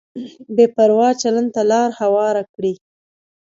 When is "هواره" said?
2.01-2.43